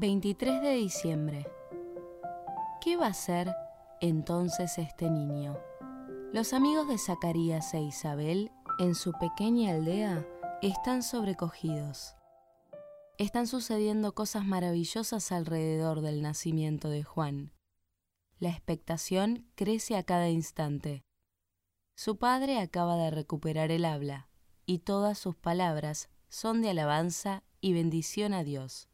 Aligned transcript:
23 0.00 0.62
de 0.62 0.74
diciembre. 0.74 1.44
¿Qué 2.80 2.96
va 2.96 3.06
a 3.06 3.10
hacer 3.10 3.52
entonces 4.00 4.78
este 4.78 5.10
niño? 5.10 5.58
Los 6.32 6.52
amigos 6.52 6.86
de 6.86 6.98
Zacarías 6.98 7.74
e 7.74 7.80
Isabel 7.80 8.52
en 8.78 8.94
su 8.94 9.10
pequeña 9.10 9.72
aldea 9.72 10.24
están 10.62 11.02
sobrecogidos. 11.02 12.14
Están 13.16 13.48
sucediendo 13.48 14.14
cosas 14.14 14.44
maravillosas 14.44 15.32
alrededor 15.32 16.00
del 16.00 16.22
nacimiento 16.22 16.90
de 16.90 17.02
Juan. 17.02 17.52
La 18.38 18.50
expectación 18.50 19.50
crece 19.56 19.96
a 19.96 20.04
cada 20.04 20.28
instante. 20.28 21.02
Su 21.96 22.18
padre 22.18 22.60
acaba 22.60 22.96
de 22.98 23.10
recuperar 23.10 23.72
el 23.72 23.84
habla 23.84 24.28
y 24.64 24.78
todas 24.78 25.18
sus 25.18 25.34
palabras 25.34 26.08
son 26.28 26.62
de 26.62 26.70
alabanza 26.70 27.42
y 27.60 27.72
bendición 27.72 28.32
a 28.32 28.44
Dios. 28.44 28.88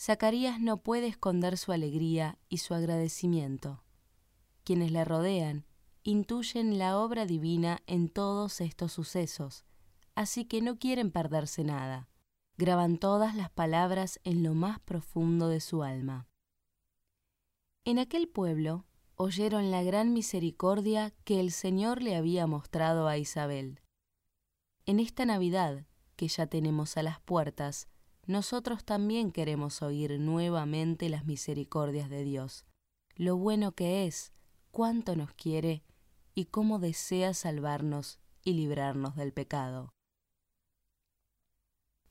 Zacarías 0.00 0.60
no 0.60 0.76
puede 0.76 1.08
esconder 1.08 1.58
su 1.58 1.72
alegría 1.72 2.38
y 2.48 2.58
su 2.58 2.72
agradecimiento. 2.72 3.82
Quienes 4.62 4.92
le 4.92 5.04
rodean 5.04 5.66
intuyen 6.04 6.78
la 6.78 6.98
obra 6.98 7.26
divina 7.26 7.82
en 7.88 8.08
todos 8.08 8.60
estos 8.60 8.92
sucesos, 8.92 9.64
así 10.14 10.44
que 10.44 10.62
no 10.62 10.78
quieren 10.78 11.10
perderse 11.10 11.64
nada. 11.64 12.08
Graban 12.56 12.98
todas 12.98 13.34
las 13.34 13.50
palabras 13.50 14.20
en 14.22 14.44
lo 14.44 14.54
más 14.54 14.78
profundo 14.78 15.48
de 15.48 15.60
su 15.60 15.82
alma. 15.82 16.28
En 17.84 17.98
aquel 17.98 18.28
pueblo 18.28 18.84
oyeron 19.16 19.72
la 19.72 19.82
gran 19.82 20.12
misericordia 20.12 21.12
que 21.24 21.40
el 21.40 21.50
Señor 21.50 22.02
le 22.02 22.14
había 22.14 22.46
mostrado 22.46 23.08
a 23.08 23.18
Isabel. 23.18 23.80
En 24.86 25.00
esta 25.00 25.24
Navidad, 25.24 25.86
que 26.14 26.28
ya 26.28 26.46
tenemos 26.46 26.96
a 26.96 27.02
las 27.02 27.20
puertas, 27.20 27.88
nosotros 28.28 28.84
también 28.84 29.32
queremos 29.32 29.80
oír 29.80 30.20
nuevamente 30.20 31.08
las 31.08 31.24
misericordias 31.24 32.10
de 32.10 32.24
Dios, 32.24 32.66
lo 33.16 33.38
bueno 33.38 33.72
que 33.72 34.06
es, 34.06 34.32
cuánto 34.70 35.16
nos 35.16 35.32
quiere 35.32 35.82
y 36.34 36.44
cómo 36.44 36.78
desea 36.78 37.32
salvarnos 37.32 38.20
y 38.44 38.52
librarnos 38.52 39.16
del 39.16 39.32
pecado. 39.32 39.94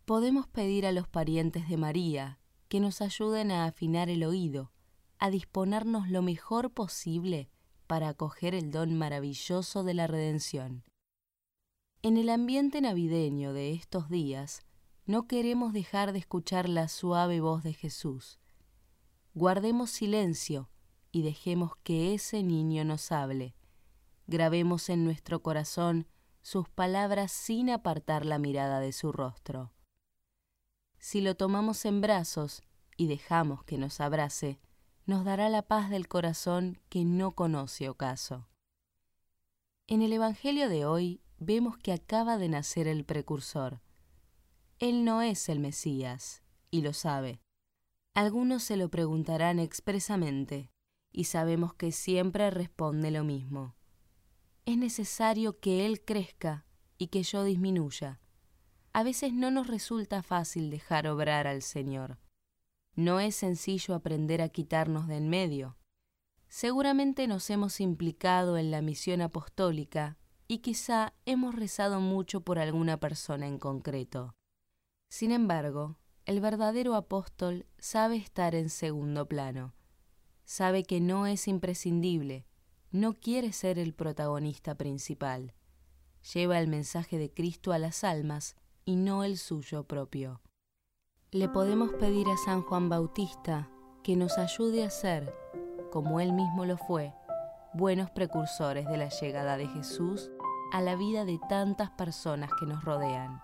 Podemos 0.06 0.48
pedir 0.48 0.88
a 0.88 0.92
los 0.92 1.08
parientes 1.08 1.70
de 1.70 1.78
María 1.78 2.40
que 2.68 2.80
nos 2.80 3.02
ayuden 3.02 3.52
a 3.52 3.66
afinar 3.66 4.10
el 4.10 4.24
oído, 4.24 4.72
a 5.20 5.30
disponernos 5.30 6.10
lo 6.10 6.24
mejor 6.24 6.72
posible 6.72 7.52
para 7.86 8.10
acoger 8.10 8.56
el 8.56 8.72
don 8.72 8.98
maravilloso 8.98 9.84
de 9.84 9.94
la 9.94 10.08
redención. 10.08 10.84
En 12.02 12.18
el 12.18 12.30
ambiente 12.30 12.82
navideño 12.82 13.54
de 13.54 13.74
estos 13.74 14.10
días, 14.10 14.67
no 15.08 15.26
queremos 15.26 15.72
dejar 15.72 16.12
de 16.12 16.20
escuchar 16.20 16.68
la 16.68 16.90
suave 16.90 17.40
voz 17.40 17.64
de 17.64 17.74
Jesús. 17.74 18.40
Guardemos 19.34 19.90
silencio 19.90 20.70
y 21.14 21.22
dejemos 21.22 21.78
que 21.84 22.14
ese 22.14 22.44
niño 22.44 22.84
nos 22.84 23.14
hable. 23.14 23.56
Grabemos 24.28 24.90
en 24.90 25.06
nuestro 25.06 25.42
corazón 25.42 26.08
sus 26.42 26.68
palabras 26.68 27.32
sin 27.32 27.70
apartar 27.70 28.26
la 28.26 28.38
mirada 28.38 28.82
de 28.82 28.92
su 28.92 29.14
rostro. 29.14 29.72
Si 31.00 31.22
lo 31.22 31.36
tomamos 31.36 31.86
en 31.86 32.02
brazos 32.02 32.62
y 32.98 33.08
dejamos 33.08 33.64
que 33.64 33.78
nos 33.78 34.02
abrace, 34.02 34.60
nos 35.06 35.24
dará 35.24 35.48
la 35.48 35.62
paz 35.62 35.90
del 35.90 36.10
corazón 36.10 36.82
que 36.90 37.06
no 37.06 37.32
conoce 37.32 37.88
ocaso. 37.88 38.50
En 39.88 40.02
el 40.02 40.12
Evangelio 40.12 40.68
de 40.68 40.86
hoy 40.86 41.22
vemos 41.38 41.78
que 41.78 41.94
acaba 41.94 42.38
de 42.38 42.50
nacer 42.50 42.90
el 42.90 43.06
precursor. 43.06 43.80
Él 44.80 45.06
no 45.06 45.24
es 45.24 45.50
el 45.50 45.60
Mesías, 45.60 46.44
y 46.70 46.82
lo 46.82 46.94
sabe. 46.94 47.42
Algunos 48.14 48.62
se 48.62 48.78
lo 48.78 48.90
preguntarán 48.90 49.58
expresamente, 49.58 50.72
y 51.12 51.24
sabemos 51.24 51.74
que 51.74 51.92
siempre 51.92 52.52
responde 52.52 53.10
lo 53.10 53.24
mismo. 53.24 53.76
Es 54.66 54.78
necesario 54.78 55.60
que 55.60 55.88
Él 55.88 56.06
crezca 56.06 56.66
y 57.00 57.08
que 57.08 57.24
yo 57.24 57.44
disminuya. 57.44 58.20
A 58.94 59.02
veces 59.02 59.34
no 59.34 59.50
nos 59.50 59.66
resulta 59.66 60.22
fácil 60.22 60.70
dejar 60.70 61.08
obrar 61.08 61.48
al 61.48 61.64
Señor. 61.64 62.20
No 62.96 63.20
es 63.20 63.36
sencillo 63.36 63.96
aprender 63.96 64.44
a 64.44 64.50
quitarnos 64.50 65.08
de 65.08 65.18
en 65.18 65.28
medio. 65.28 65.78
Seguramente 66.50 67.28
nos 67.28 67.50
hemos 67.50 67.80
implicado 67.82 68.58
en 68.58 68.70
la 68.70 68.84
misión 68.84 69.22
apostólica 69.22 70.18
y 70.48 70.60
quizá 70.60 71.14
hemos 71.26 71.56
rezado 71.56 72.00
mucho 72.00 72.42
por 72.42 72.60
alguna 72.60 73.00
persona 73.00 73.48
en 73.48 73.58
concreto. 73.58 74.36
Sin 75.10 75.32
embargo, 75.32 75.98
el 76.26 76.42
verdadero 76.42 76.96
apóstol 76.96 77.66
sabe 77.80 78.18
estar 78.18 78.54
en 78.54 78.70
segundo 78.70 79.28
plano. 79.28 79.74
Sabe 80.44 80.84
que 80.84 81.00
no 81.00 81.28
es 81.28 81.48
imprescindible, 81.48 82.46
no 82.92 83.14
quiere 83.14 83.54
ser 83.54 83.80
el 83.80 83.94
protagonista 83.94 84.76
principal. 84.76 85.54
Lleva 86.34 86.60
el 86.60 86.68
mensaje 86.68 87.18
de 87.18 87.34
Cristo 87.34 87.72
a 87.72 87.80
las 87.80 88.04
almas 88.04 88.56
y 88.86 88.96
no 88.96 89.24
el 89.24 89.38
suyo 89.38 89.84
propio. 89.84 90.42
Le 91.32 91.50
podemos 91.50 91.92
pedir 91.94 92.28
a 92.30 92.38
San 92.38 92.62
Juan 92.62 92.90
Bautista 92.90 93.70
que 94.04 94.16
nos 94.16 94.38
ayude 94.38 94.86
a 94.86 94.90
ser, 94.90 95.34
como 95.92 96.20
él 96.20 96.34
mismo 96.34 96.66
lo 96.66 96.78
fue, 96.78 97.14
buenos 97.74 98.10
precursores 98.12 98.88
de 98.88 98.98
la 98.98 99.10
llegada 99.10 99.58
de 99.58 99.68
Jesús 99.68 100.32
a 100.72 100.82
la 100.82 100.96
vida 100.96 101.26
de 101.26 101.40
tantas 101.50 101.92
personas 101.92 102.50
que 102.60 102.66
nos 102.66 102.84
rodean. 102.84 103.42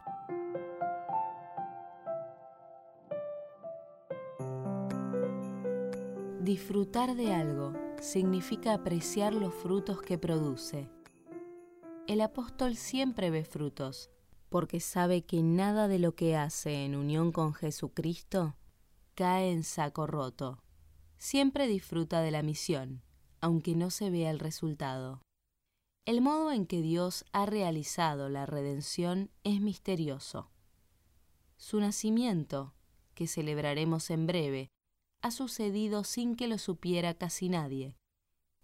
Disfrutar 6.44 7.16
de 7.16 7.34
algo 7.34 7.72
significa 8.02 8.74
apreciar 8.74 9.34
los 9.34 9.54
frutos 9.54 10.02
que 10.02 10.18
produce. 10.18 10.90
El 12.06 12.20
apóstol 12.20 12.76
siempre 12.76 13.30
ve 13.30 13.46
frutos, 13.46 14.10
porque 14.50 14.82
sabe 14.82 15.22
que 15.22 15.42
nada 15.42 15.88
de 15.88 16.00
lo 16.00 16.16
que 16.16 16.36
hace 16.36 16.84
en 16.84 16.98
unión 16.98 17.32
con 17.32 17.54
Jesucristo 17.54 18.58
cae 19.16 19.54
en 19.54 19.64
saco 19.64 20.06
roto. 20.06 20.62
Siempre 21.18 21.66
disfruta 21.66 22.20
de 22.20 22.32
la 22.32 22.44
misión, 22.44 23.04
aunque 23.40 23.74
no 23.74 23.90
se 23.90 24.10
vea 24.10 24.30
el 24.30 24.40
resultado. 24.40 25.22
El 26.06 26.20
modo 26.20 26.52
en 26.52 26.66
que 26.66 26.82
Dios 26.82 27.24
ha 27.32 27.46
realizado 27.46 28.28
la 28.28 28.46
redención 28.46 29.32
es 29.46 29.62
misterioso. 29.62 30.50
Su 31.56 31.80
nacimiento, 31.80 32.74
que 33.14 33.28
celebraremos 33.28 34.10
en 34.10 34.28
breve, 34.28 34.73
ha 35.24 35.32
sucedido 35.32 36.04
sin 36.04 36.36
que 36.36 36.48
lo 36.48 36.58
supiera 36.58 37.14
casi 37.14 37.48
nadie. 37.48 37.98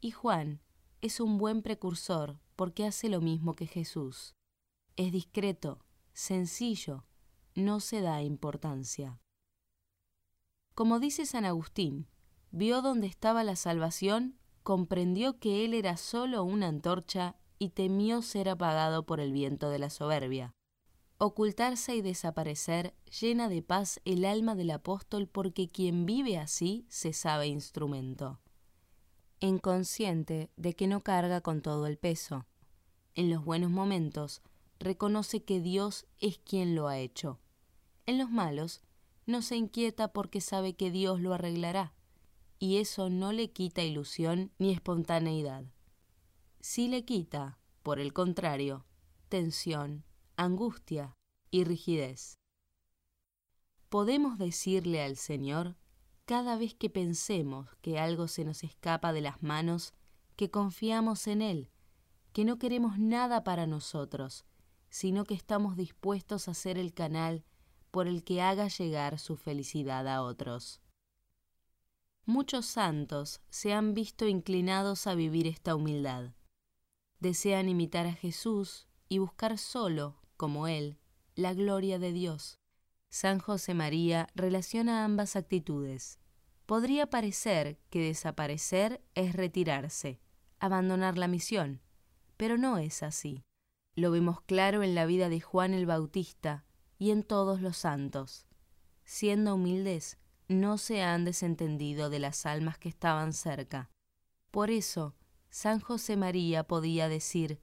Y 0.01 0.11
Juan 0.11 0.61
es 1.01 1.21
un 1.21 1.37
buen 1.37 1.61
precursor 1.61 2.37
porque 2.57 2.85
hace 2.85 3.07
lo 3.07 3.21
mismo 3.21 3.55
que 3.55 3.65
Jesús. 3.65 4.35
Es 4.97 5.13
discreto, 5.13 5.85
sencillo, 6.11 7.05
no 7.55 7.79
se 7.79 8.01
da 8.01 8.21
importancia. 8.21 9.21
Como 10.75 10.99
dice 10.99 11.25
San 11.25 11.45
Agustín, 11.45 12.09
vio 12.51 12.81
dónde 12.81 13.07
estaba 13.07 13.45
la 13.45 13.55
salvación, 13.55 14.37
comprendió 14.61 15.39
que 15.39 15.63
él 15.63 15.73
era 15.73 15.95
solo 15.95 16.43
una 16.43 16.67
antorcha 16.67 17.37
y 17.57 17.69
temió 17.69 18.21
ser 18.21 18.49
apagado 18.49 19.05
por 19.05 19.21
el 19.21 19.31
viento 19.31 19.69
de 19.69 19.79
la 19.79 19.89
soberbia. 19.89 20.53
Ocultarse 21.21 21.97
y 21.97 22.01
desaparecer 22.01 22.93
llena 23.19 23.49
de 23.49 23.61
paz 23.61 23.99
el 24.05 24.23
alma 24.23 24.55
del 24.55 24.71
apóstol 24.71 25.27
porque 25.27 25.69
quien 25.69 26.05
vive 26.05 26.37
así 26.37 26.85
se 26.87 27.11
sabe 27.11 27.47
instrumento. 27.47 28.39
Inconsciente 29.41 30.49
de 30.55 30.77
que 30.77 30.87
no 30.87 31.01
carga 31.01 31.41
con 31.41 31.61
todo 31.61 31.87
el 31.87 31.97
peso. 31.97 32.45
En 33.15 33.29
los 33.29 33.43
buenos 33.43 33.69
momentos 33.69 34.41
reconoce 34.79 35.43
que 35.43 35.59
Dios 35.59 36.05
es 36.21 36.37
quien 36.37 36.73
lo 36.73 36.87
ha 36.87 36.97
hecho. 36.99 37.37
En 38.05 38.17
los 38.17 38.31
malos 38.31 38.79
no 39.25 39.41
se 39.41 39.57
inquieta 39.57 40.13
porque 40.13 40.39
sabe 40.39 40.77
que 40.77 40.89
Dios 40.89 41.19
lo 41.19 41.33
arreglará, 41.33 41.93
y 42.59 42.77
eso 42.77 43.09
no 43.09 43.33
le 43.33 43.51
quita 43.51 43.83
ilusión 43.83 44.53
ni 44.57 44.71
espontaneidad. 44.71 45.65
Sí 46.61 46.87
le 46.87 47.03
quita, 47.03 47.59
por 47.83 47.99
el 47.99 48.13
contrario, 48.13 48.85
tensión, 49.27 50.05
angustia 50.39 51.17
y 51.51 51.65
rigidez. 51.65 52.39
Podemos 53.89 54.37
decirle 54.37 55.03
al 55.03 55.17
Señor, 55.17 55.75
cada 56.23 56.57
vez 56.57 56.73
que 56.75 56.89
pensemos 56.89 57.67
que 57.81 57.99
algo 57.99 58.29
se 58.29 58.45
nos 58.45 58.63
escapa 58.63 59.11
de 59.11 59.19
las 59.19 59.43
manos, 59.43 59.93
que 60.37 60.49
confiamos 60.49 61.27
en 61.27 61.41
Él, 61.41 61.69
que 62.31 62.45
no 62.45 62.57
queremos 62.57 62.97
nada 62.99 63.43
para 63.43 63.67
nosotros, 63.67 64.45
sino 64.89 65.25
que 65.25 65.33
estamos 65.33 65.75
dispuestos 65.75 66.47
a 66.47 66.53
ser 66.53 66.77
el 66.77 66.93
canal 66.93 67.43
por 67.91 68.07
el 68.07 68.23
que 68.23 68.41
haga 68.41 68.69
llegar 68.69 69.19
su 69.19 69.35
felicidad 69.35 70.07
a 70.07 70.21
otros. 70.21 70.79
Muchos 72.25 72.65
santos 72.65 73.41
se 73.49 73.73
han 73.73 73.93
visto 73.93 74.25
inclinados 74.25 75.05
a 75.05 75.15
vivir 75.15 75.47
esta 75.47 75.75
humildad. 75.75 76.31
Desean 77.19 77.67
imitar 77.67 78.05
a 78.05 78.13
Jesús 78.13 78.87
y 79.09 79.17
buscar 79.17 79.57
solo 79.57 80.18
como 80.39 80.69
Él, 80.69 80.97
la 81.35 81.53
gloria 81.53 81.99
de 81.99 82.13
Dios, 82.13 82.59
San 83.09 83.39
José 83.39 83.73
María 83.73 84.29
relaciona 84.35 85.03
ambas 85.03 85.35
actitudes. 85.35 86.17
Podría 86.65 87.09
parecer 87.09 87.77
que 87.89 88.01
desaparecer 88.01 89.03
es 89.15 89.33
retirarse, 89.33 90.21
abandonar 90.61 91.17
la 91.17 91.27
misión, 91.27 91.81
pero 92.37 92.57
no 92.57 92.77
es 92.77 93.03
así. 93.03 93.43
Lo 93.95 94.11
vemos 94.11 94.39
claro 94.39 94.81
en 94.81 94.95
la 94.95 95.05
vida 95.05 95.27
de 95.27 95.41
Juan 95.41 95.73
el 95.73 95.85
Bautista 95.85 96.63
y 96.97 97.11
en 97.11 97.23
todos 97.23 97.59
los 97.59 97.75
santos. 97.75 98.45
Siendo 99.03 99.55
humildes, 99.55 100.19
no 100.47 100.77
se 100.77 101.01
han 101.01 101.25
desentendido 101.25 102.09
de 102.09 102.19
las 102.19 102.45
almas 102.45 102.77
que 102.77 102.87
estaban 102.87 103.33
cerca. 103.33 103.89
Por 104.51 104.71
eso, 104.71 105.15
San 105.49 105.81
José 105.81 106.15
María 106.15 106.63
podía 106.63 107.09
decir, 107.09 107.59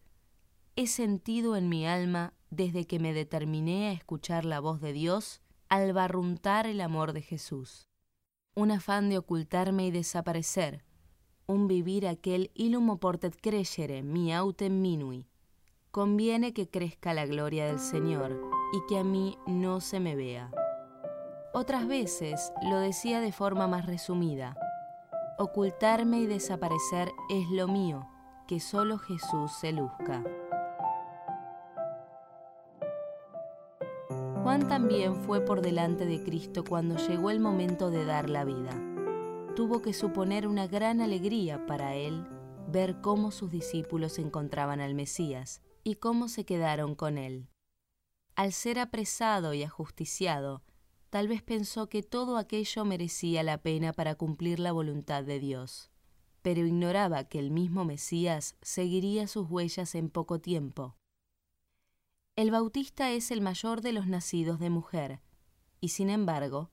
He 0.76 0.86
sentido 0.86 1.56
en 1.56 1.68
mi 1.68 1.86
alma, 1.86 2.34
desde 2.50 2.86
que 2.86 2.98
me 2.98 3.12
determiné 3.12 3.88
a 3.88 3.92
escuchar 3.92 4.44
la 4.44 4.60
voz 4.60 4.80
de 4.80 4.92
Dios, 4.92 5.40
al 5.68 5.92
barruntar 5.92 6.66
el 6.66 6.80
amor 6.80 7.12
de 7.12 7.22
Jesús 7.22 7.88
un 8.56 8.70
afán 8.70 9.10
de 9.10 9.18
ocultarme 9.18 9.84
y 9.84 9.90
desaparecer, 9.90 10.82
un 11.46 11.68
vivir 11.68 12.08
aquel 12.08 12.50
illumo 12.54 12.96
portet 12.96 13.36
crescere 13.38 14.02
mi 14.02 14.32
autem 14.32 14.80
minui. 14.80 15.28
Conviene 15.90 16.54
que 16.54 16.66
crezca 16.66 17.12
la 17.12 17.26
gloria 17.26 17.66
del 17.66 17.78
Señor 17.78 18.40
y 18.72 18.80
que 18.88 18.98
a 18.98 19.04
mí 19.04 19.36
no 19.46 19.82
se 19.82 20.00
me 20.00 20.16
vea. 20.16 20.50
Otras 21.52 21.86
veces 21.86 22.50
lo 22.62 22.78
decía 22.78 23.20
de 23.20 23.30
forma 23.30 23.66
más 23.66 23.84
resumida. 23.84 24.56
Ocultarme 25.38 26.20
y 26.20 26.26
desaparecer 26.26 27.12
es 27.28 27.50
lo 27.50 27.68
mío, 27.68 28.08
que 28.48 28.58
solo 28.58 28.96
Jesús 28.96 29.52
se 29.60 29.72
luzca. 29.72 30.24
Juan 34.46 34.68
también 34.68 35.16
fue 35.24 35.44
por 35.44 35.60
delante 35.60 36.06
de 36.06 36.22
Cristo 36.22 36.62
cuando 36.62 36.96
llegó 37.08 37.32
el 37.32 37.40
momento 37.40 37.90
de 37.90 38.04
dar 38.04 38.30
la 38.30 38.44
vida. 38.44 38.70
Tuvo 39.56 39.82
que 39.82 39.92
suponer 39.92 40.46
una 40.46 40.68
gran 40.68 41.00
alegría 41.00 41.66
para 41.66 41.96
él 41.96 42.24
ver 42.68 43.00
cómo 43.00 43.32
sus 43.32 43.50
discípulos 43.50 44.20
encontraban 44.20 44.80
al 44.80 44.94
Mesías 44.94 45.62
y 45.82 45.96
cómo 45.96 46.28
se 46.28 46.44
quedaron 46.44 46.94
con 46.94 47.18
él. 47.18 47.48
Al 48.36 48.52
ser 48.52 48.78
apresado 48.78 49.52
y 49.52 49.64
ajusticiado, 49.64 50.62
tal 51.10 51.26
vez 51.26 51.42
pensó 51.42 51.88
que 51.88 52.04
todo 52.04 52.36
aquello 52.36 52.84
merecía 52.84 53.42
la 53.42 53.58
pena 53.62 53.92
para 53.92 54.14
cumplir 54.14 54.60
la 54.60 54.70
voluntad 54.70 55.24
de 55.24 55.40
Dios, 55.40 55.90
pero 56.42 56.64
ignoraba 56.64 57.24
que 57.24 57.40
el 57.40 57.50
mismo 57.50 57.84
Mesías 57.84 58.54
seguiría 58.62 59.26
sus 59.26 59.50
huellas 59.50 59.96
en 59.96 60.08
poco 60.08 60.38
tiempo 60.38 60.94
el 62.36 62.50
Bautista 62.50 63.12
es 63.12 63.30
el 63.30 63.40
mayor 63.40 63.80
de 63.80 63.92
los 63.92 64.06
nacidos 64.06 64.60
de 64.60 64.68
mujer, 64.68 65.22
y 65.80 65.88
sin 65.88 66.10
embargo, 66.10 66.70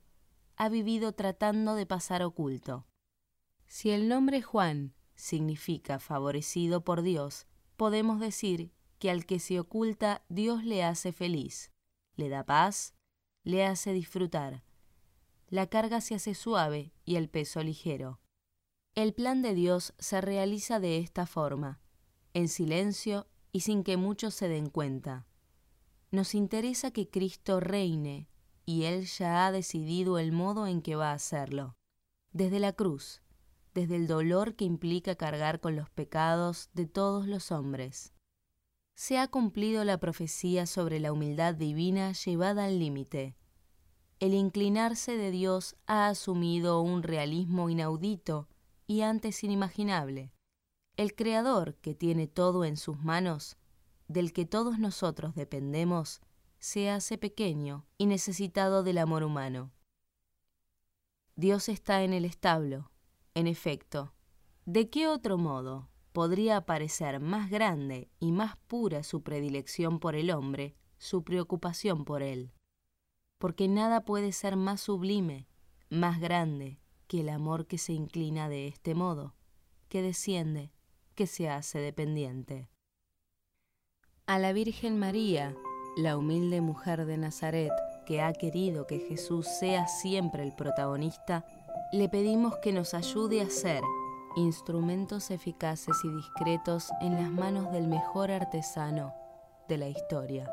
ha 0.56 0.68
vivido 0.68 1.12
tratando 1.12 1.74
de 1.74 1.86
pasar 1.86 2.22
oculto. 2.22 2.86
Si 3.66 3.90
el 3.90 4.06
nombre 4.08 4.42
Juan 4.42 4.94
significa 5.14 5.98
favorecido 5.98 6.84
por 6.84 7.00
Dios, 7.00 7.46
podemos 7.78 8.20
decir 8.20 8.72
que 8.98 9.10
al 9.10 9.24
que 9.24 9.38
se 9.38 9.58
oculta 9.58 10.22
Dios 10.28 10.64
le 10.64 10.84
hace 10.84 11.12
feliz, 11.12 11.72
le 12.14 12.28
da 12.28 12.44
paz, 12.44 12.92
le 13.42 13.64
hace 13.64 13.94
disfrutar. 13.94 14.62
La 15.48 15.68
carga 15.68 16.02
se 16.02 16.14
hace 16.14 16.34
suave 16.34 16.92
y 17.06 17.16
el 17.16 17.30
peso 17.30 17.62
ligero. 17.62 18.20
El 18.94 19.14
plan 19.14 19.40
de 19.40 19.54
Dios 19.54 19.94
se 19.98 20.20
realiza 20.20 20.78
de 20.78 20.98
esta 20.98 21.26
forma, 21.26 21.80
en 22.34 22.48
silencio 22.48 23.28
y 23.50 23.60
sin 23.60 23.82
que 23.82 23.96
muchos 23.96 24.34
se 24.34 24.48
den 24.48 24.68
cuenta. 24.68 25.26
Nos 26.14 26.36
interesa 26.36 26.92
que 26.92 27.10
Cristo 27.10 27.58
reine 27.58 28.28
y 28.64 28.84
Él 28.84 29.04
ya 29.04 29.48
ha 29.48 29.50
decidido 29.50 30.20
el 30.20 30.30
modo 30.30 30.68
en 30.68 30.80
que 30.80 30.94
va 30.94 31.10
a 31.10 31.14
hacerlo. 31.14 31.76
Desde 32.30 32.60
la 32.60 32.72
cruz, 32.72 33.20
desde 33.74 33.96
el 33.96 34.06
dolor 34.06 34.54
que 34.54 34.64
implica 34.64 35.16
cargar 35.16 35.58
con 35.58 35.74
los 35.74 35.90
pecados 35.90 36.70
de 36.72 36.86
todos 36.86 37.26
los 37.26 37.50
hombres. 37.50 38.14
Se 38.94 39.18
ha 39.18 39.26
cumplido 39.26 39.82
la 39.82 39.98
profecía 39.98 40.66
sobre 40.66 41.00
la 41.00 41.10
humildad 41.10 41.56
divina 41.56 42.12
llevada 42.12 42.66
al 42.66 42.78
límite. 42.78 43.34
El 44.20 44.34
inclinarse 44.34 45.16
de 45.16 45.32
Dios 45.32 45.74
ha 45.88 46.06
asumido 46.06 46.80
un 46.80 47.02
realismo 47.02 47.70
inaudito 47.70 48.48
y 48.86 49.00
antes 49.00 49.42
inimaginable. 49.42 50.32
El 50.96 51.16
Creador, 51.16 51.74
que 51.80 51.96
tiene 51.96 52.28
todo 52.28 52.64
en 52.64 52.76
sus 52.76 53.02
manos, 53.02 53.56
del 54.08 54.32
que 54.32 54.44
todos 54.44 54.78
nosotros 54.78 55.34
dependemos, 55.34 56.20
se 56.58 56.90
hace 56.90 57.18
pequeño 57.18 57.86
y 57.98 58.06
necesitado 58.06 58.82
del 58.82 58.98
amor 58.98 59.22
humano. 59.22 59.72
Dios 61.36 61.68
está 61.68 62.04
en 62.04 62.12
el 62.12 62.24
establo, 62.24 62.90
en 63.34 63.46
efecto. 63.46 64.14
¿De 64.64 64.88
qué 64.88 65.08
otro 65.08 65.36
modo 65.36 65.90
podría 66.12 66.64
parecer 66.64 67.20
más 67.20 67.50
grande 67.50 68.08
y 68.20 68.32
más 68.32 68.56
pura 68.68 69.02
su 69.02 69.22
predilección 69.22 69.98
por 69.98 70.14
el 70.14 70.30
hombre, 70.30 70.76
su 70.96 71.24
preocupación 71.24 72.04
por 72.04 72.22
él? 72.22 72.52
Porque 73.38 73.68
nada 73.68 74.04
puede 74.04 74.32
ser 74.32 74.56
más 74.56 74.80
sublime, 74.80 75.48
más 75.90 76.20
grande, 76.20 76.80
que 77.08 77.20
el 77.20 77.28
amor 77.28 77.66
que 77.66 77.78
se 77.78 77.92
inclina 77.92 78.48
de 78.48 78.68
este 78.68 78.94
modo, 78.94 79.34
que 79.88 80.02
desciende, 80.02 80.72
que 81.14 81.26
se 81.26 81.48
hace 81.48 81.78
dependiente. 81.78 82.70
A 84.26 84.38
la 84.38 84.54
Virgen 84.54 84.98
María, 84.98 85.54
la 85.98 86.16
humilde 86.16 86.62
mujer 86.62 87.04
de 87.04 87.18
Nazaret, 87.18 87.72
que 88.06 88.22
ha 88.22 88.32
querido 88.32 88.86
que 88.86 88.98
Jesús 88.98 89.46
sea 89.46 89.86
siempre 89.86 90.42
el 90.42 90.54
protagonista, 90.54 91.44
le 91.92 92.08
pedimos 92.08 92.56
que 92.56 92.72
nos 92.72 92.94
ayude 92.94 93.42
a 93.42 93.50
ser 93.50 93.82
instrumentos 94.34 95.30
eficaces 95.30 95.98
y 96.04 96.08
discretos 96.08 96.88
en 97.02 97.16
las 97.16 97.30
manos 97.30 97.70
del 97.70 97.86
mejor 97.86 98.30
artesano 98.30 99.14
de 99.68 99.76
la 99.76 99.88
historia. 99.88 100.50